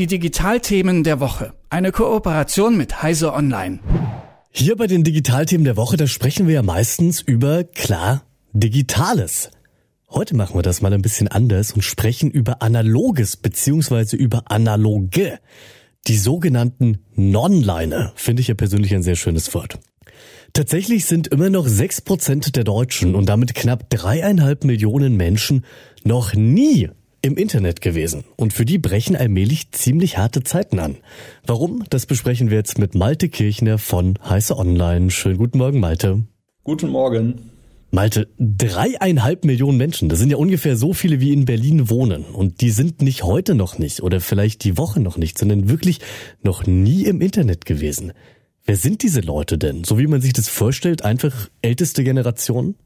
[0.00, 1.52] Die Digitalthemen der Woche.
[1.68, 3.80] Eine Kooperation mit Heise Online.
[4.50, 8.24] Hier bei den Digitalthemen der Woche, da sprechen wir ja meistens über, klar,
[8.54, 9.50] Digitales.
[10.08, 15.38] Heute machen wir das mal ein bisschen anders und sprechen über Analoges beziehungsweise über Analoge.
[16.08, 19.80] Die sogenannten Non-Liner finde ich ja persönlich ein sehr schönes Wort.
[20.54, 25.66] Tatsächlich sind immer noch sechs Prozent der Deutschen und damit knapp dreieinhalb Millionen Menschen
[26.04, 26.88] noch nie
[27.22, 28.24] im Internet gewesen.
[28.36, 30.96] Und für die brechen allmählich ziemlich harte Zeiten an.
[31.46, 31.84] Warum?
[31.90, 35.10] Das besprechen wir jetzt mit Malte Kirchner von Heiße Online.
[35.10, 36.22] Schönen guten Morgen, Malte.
[36.64, 37.50] Guten Morgen.
[37.92, 42.24] Malte, dreieinhalb Millionen Menschen, das sind ja ungefähr so viele wie in Berlin wohnen.
[42.24, 45.98] Und die sind nicht heute noch nicht oder vielleicht die Woche noch nicht, sondern wirklich
[46.42, 48.12] noch nie im Internet gewesen.
[48.64, 49.82] Wer sind diese Leute denn?
[49.82, 52.76] So wie man sich das vorstellt, einfach älteste Generation?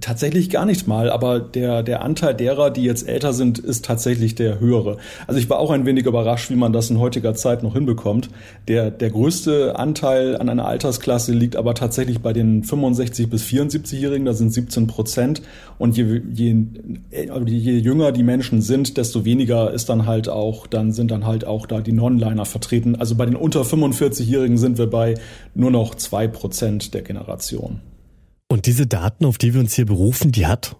[0.00, 4.36] Tatsächlich gar nicht mal, aber der, der Anteil derer, die jetzt älter sind, ist tatsächlich
[4.36, 4.98] der höhere.
[5.26, 8.30] Also ich war auch ein wenig überrascht, wie man das in heutiger Zeit noch hinbekommt.
[8.68, 14.26] Der, der größte Anteil an einer Altersklasse liegt aber tatsächlich bei den 65 bis 74-Jährigen,
[14.26, 15.42] da sind 17 Prozent.
[15.78, 16.56] Und je, je,
[17.46, 21.44] je jünger die Menschen sind, desto weniger ist dann halt auch, dann sind dann halt
[21.44, 22.94] auch da die Non-Liner vertreten.
[22.94, 25.14] Also bei den unter 45-Jährigen sind wir bei
[25.54, 27.80] nur noch zwei Prozent der Generation.
[28.50, 30.74] Und diese Daten, auf die wir uns hier berufen, die hat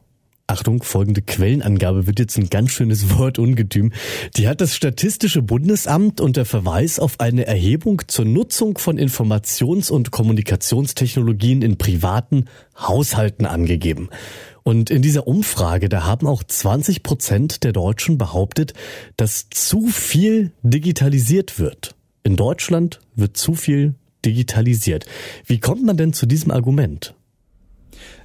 [0.49, 3.93] Achtung, folgende Quellenangabe wird jetzt ein ganz schönes Wort ungetüm.
[4.37, 10.11] Die hat das Statistische Bundesamt unter Verweis auf eine Erhebung zur Nutzung von Informations- und
[10.11, 12.47] Kommunikationstechnologien in privaten
[12.77, 14.09] Haushalten angegeben.
[14.65, 18.75] Und in dieser Umfrage, da haben auch 20 Prozent der Deutschen behauptet,
[19.17, 21.95] dass zu viel digitalisiert wird.
[22.25, 25.07] In Deutschland wird zu viel digitalisiert.
[25.47, 27.15] Wie kommt man denn zu diesem Argument?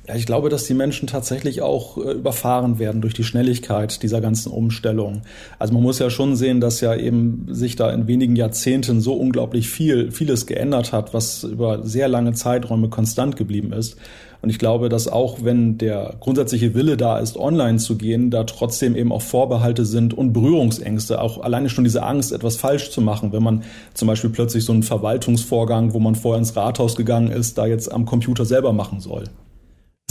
[0.07, 4.21] Ja, ich glaube, dass die Menschen tatsächlich auch äh, überfahren werden durch die Schnelligkeit dieser
[4.21, 5.23] ganzen Umstellung.
[5.57, 9.15] Also man muss ja schon sehen, dass ja eben sich da in wenigen Jahrzehnten so
[9.15, 13.97] unglaublich viel, vieles geändert hat, was über sehr lange Zeiträume konstant geblieben ist.
[14.43, 18.43] Und ich glaube, dass auch wenn der grundsätzliche Wille da ist, online zu gehen, da
[18.43, 21.19] trotzdem eben auch Vorbehalte sind und Berührungsängste.
[21.19, 23.63] Auch alleine schon diese Angst, etwas falsch zu machen, wenn man
[23.95, 27.91] zum Beispiel plötzlich so einen Verwaltungsvorgang, wo man vorher ins Rathaus gegangen ist, da jetzt
[27.91, 29.23] am Computer selber machen soll.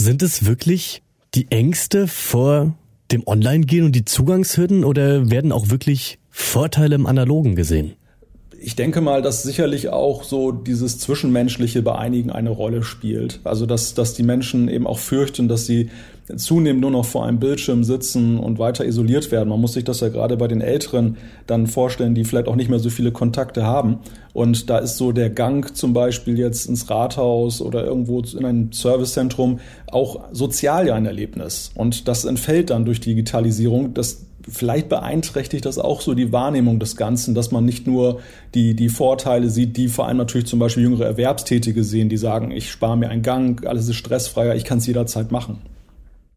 [0.05, 1.01] Sind es wirklich
[1.33, 2.75] die Ängste vor
[3.09, 7.95] dem Online-Gehen und die Zugangshürden oder werden auch wirklich Vorteile im Analogen gesehen?
[8.65, 13.39] Ich denke mal, dass sicherlich auch so dieses Zwischenmenschliche bei einigen eine Rolle spielt.
[13.43, 15.91] Also, dass, dass die Menschen eben auch fürchten, dass sie
[16.35, 19.49] zunehmend nur noch vor einem Bildschirm sitzen und weiter isoliert werden.
[19.49, 22.71] Man muss sich das ja gerade bei den Älteren dann vorstellen, die vielleicht auch nicht
[22.71, 23.99] mehr so viele Kontakte haben.
[24.33, 28.71] Und da ist so der Gang zum Beispiel jetzt ins Rathaus oder irgendwo in ein
[28.71, 29.59] Servicezentrum
[29.91, 31.71] auch sozial ja ein Erlebnis.
[31.75, 33.93] Und das entfällt dann durch Digitalisierung.
[33.93, 38.21] Das vielleicht beeinträchtigt das auch so die Wahrnehmung des Ganzen, dass man nicht nur
[38.53, 42.51] die, die Vorteile sieht, die vor allem natürlich zum Beispiel jüngere Erwerbstätige sehen, die sagen,
[42.51, 45.61] ich spare mir einen Gang, alles ist stressfreier, ich kann es jederzeit machen.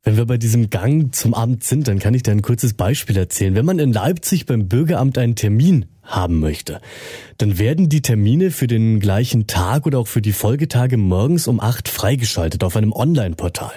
[0.05, 3.17] Wenn wir bei diesem Gang zum Abend sind, dann kann ich dir ein kurzes Beispiel
[3.17, 3.55] erzählen.
[3.55, 6.81] Wenn man in Leipzig beim Bürgeramt einen Termin haben möchte,
[7.37, 11.61] dann werden die Termine für den gleichen Tag oder auch für die Folgetage morgens um
[11.61, 13.73] acht freigeschaltet auf einem Online-Portal.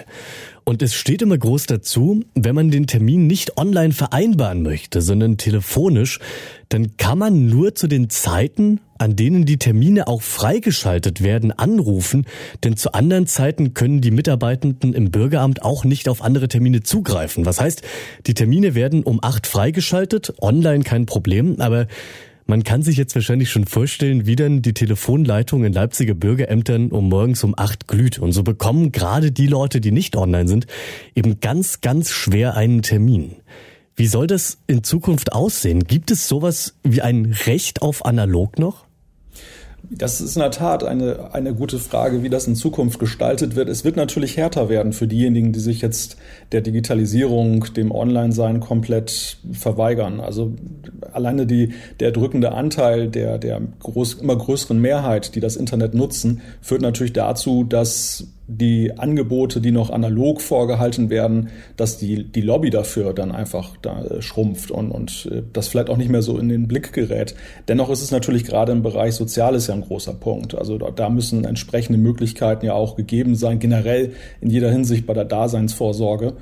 [0.64, 5.36] Und es steht immer groß dazu, wenn man den Termin nicht online vereinbaren möchte, sondern
[5.36, 6.20] telefonisch,
[6.68, 12.26] dann kann man nur zu den Zeiten, an denen die Termine auch freigeschaltet werden, anrufen,
[12.62, 17.44] denn zu anderen Zeiten können die Mitarbeitenden im Bürgeramt auch nicht auf andere Termine zugreifen.
[17.44, 17.82] Was heißt,
[18.26, 21.88] die Termine werden um acht freigeschaltet, online kein Problem, aber
[22.46, 27.08] man kann sich jetzt wahrscheinlich schon vorstellen, wie dann die Telefonleitung in Leipziger Bürgerämtern um
[27.08, 28.18] morgens um acht glüht.
[28.18, 30.66] Und so bekommen gerade die Leute, die nicht online sind,
[31.14, 33.36] eben ganz, ganz schwer einen Termin.
[33.94, 35.84] Wie soll das in Zukunft aussehen?
[35.84, 38.86] Gibt es sowas wie ein Recht auf analog noch?
[39.90, 43.68] Das ist in der Tat eine, eine gute Frage, wie das in Zukunft gestaltet wird.
[43.68, 46.16] Es wird natürlich härter werden für diejenigen, die sich jetzt
[46.52, 50.20] der Digitalisierung, dem Online-Sein komplett verweigern.
[50.20, 50.54] Also
[51.12, 56.42] alleine die, der drückende Anteil der, der groß, immer größeren Mehrheit, die das Internet nutzen,
[56.60, 62.70] führt natürlich dazu, dass die Angebote, die noch analog vorgehalten werden, dass die, die Lobby
[62.70, 66.38] dafür dann einfach da äh, schrumpft und, und äh, das vielleicht auch nicht mehr so
[66.38, 67.34] in den Blick gerät.
[67.68, 70.54] Dennoch ist es natürlich gerade im Bereich Soziales ja ein großer Punkt.
[70.54, 75.14] Also da, da müssen entsprechende Möglichkeiten ja auch gegeben sein, generell in jeder Hinsicht bei
[75.14, 76.34] der Daseinsvorsorge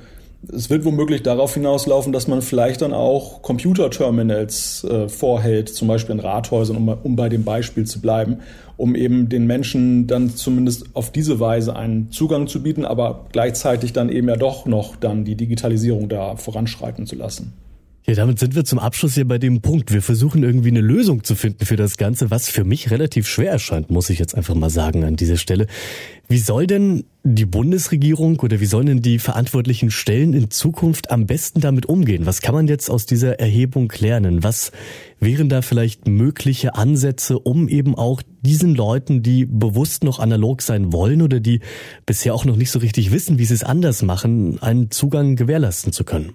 [0.47, 6.15] es wird womöglich darauf hinauslaufen, dass man vielleicht dann auch Computerterminals äh, vorhält, zum Beispiel
[6.15, 8.37] in Rathäusern, um, um bei dem Beispiel zu bleiben,
[8.77, 13.93] um eben den Menschen dann zumindest auf diese Weise einen Zugang zu bieten, aber gleichzeitig
[13.93, 17.53] dann eben ja doch noch dann die Digitalisierung da voranschreiten zu lassen.
[18.07, 19.93] Ja, damit sind wir zum Abschluss hier bei dem Punkt.
[19.93, 23.51] Wir versuchen irgendwie eine Lösung zu finden für das Ganze, was für mich relativ schwer
[23.51, 25.67] erscheint, muss ich jetzt einfach mal sagen an dieser Stelle.
[26.27, 31.27] Wie soll denn die Bundesregierung oder wie sollen denn die verantwortlichen Stellen in Zukunft am
[31.27, 32.25] besten damit umgehen?
[32.25, 34.43] Was kann man jetzt aus dieser Erhebung lernen?
[34.43, 34.71] Was
[35.19, 40.91] wären da vielleicht mögliche Ansätze, um eben auch diesen Leuten, die bewusst noch analog sein
[40.91, 41.59] wollen oder die
[42.07, 45.93] bisher auch noch nicht so richtig wissen, wie sie es anders machen, einen Zugang gewährleisten
[45.93, 46.33] zu können?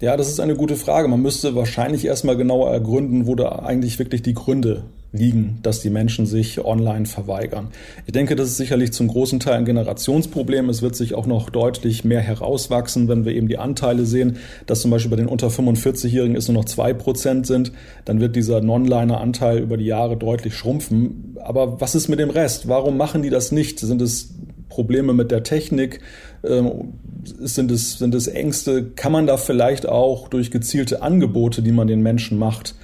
[0.00, 1.08] Ja, das ist eine gute Frage.
[1.08, 5.90] Man müsste wahrscheinlich erstmal genauer ergründen, wo da eigentlich wirklich die Gründe liegen, dass die
[5.90, 7.68] Menschen sich online verweigern.
[8.06, 10.70] Ich denke, das ist sicherlich zum großen Teil ein Generationsproblem.
[10.70, 14.80] Es wird sich auch noch deutlich mehr herauswachsen, wenn wir eben die Anteile sehen, dass
[14.80, 17.72] zum Beispiel bei den unter 45-Jährigen es nur noch zwei Prozent sind.
[18.06, 21.36] Dann wird dieser Non-Liner-Anteil über die Jahre deutlich schrumpfen.
[21.42, 22.68] Aber was ist mit dem Rest?
[22.68, 23.80] Warum machen die das nicht?
[23.80, 24.30] Sind es
[24.70, 26.00] Probleme mit der Technik?
[26.42, 28.92] Ähm, sind es, sind es Ängste?
[28.96, 32.74] Kann man da vielleicht auch durch gezielte Angebote, die man den Menschen macht,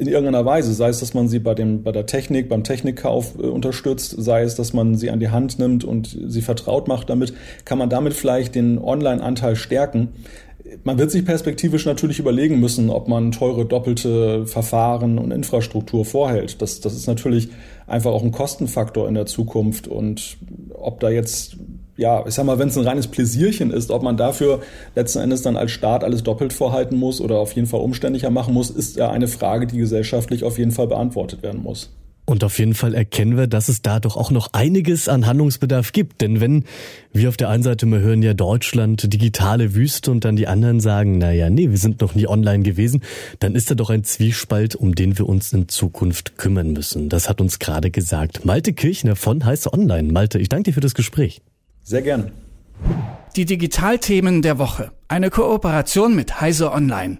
[0.00, 3.34] in irgendeiner Weise, sei es, dass man sie bei, dem, bei der Technik, beim Technikkauf
[3.38, 7.10] äh, unterstützt, sei es, dass man sie an die Hand nimmt und sie vertraut macht
[7.10, 7.34] damit,
[7.66, 10.08] kann man damit vielleicht den Online-Anteil stärken.
[10.84, 16.62] Man wird sich perspektivisch natürlich überlegen müssen, ob man teure doppelte Verfahren und Infrastruktur vorhält.
[16.62, 17.48] Das, das ist natürlich
[17.86, 20.38] einfach auch ein Kostenfaktor in der Zukunft und
[20.80, 21.56] ob da jetzt
[22.00, 24.60] ja, ich sag mal, wenn es ein reines Pläsierchen ist, ob man dafür
[24.94, 28.54] letzten Endes dann als Staat alles doppelt vorhalten muss oder auf jeden Fall umständlicher machen
[28.54, 31.90] muss, ist ja eine Frage, die gesellschaftlich auf jeden Fall beantwortet werden muss.
[32.30, 35.90] Und auf jeden Fall erkennen wir, dass es da doch auch noch einiges an Handlungsbedarf
[35.90, 36.20] gibt.
[36.20, 36.64] Denn wenn
[37.12, 40.78] wir auf der einen Seite mal hören, ja Deutschland, digitale Wüste und dann die anderen
[40.78, 43.02] sagen, na ja, nee, wir sind noch nie online gewesen,
[43.40, 47.08] dann ist da doch ein Zwiespalt, um den wir uns in Zukunft kümmern müssen.
[47.08, 50.12] Das hat uns gerade gesagt Malte Kirchner von Heiße Online.
[50.12, 51.42] Malte, ich danke dir für das Gespräch.
[51.82, 52.30] Sehr gern.
[53.34, 54.92] Die Digitalthemen der Woche.
[55.08, 57.18] Eine Kooperation mit Heise Online.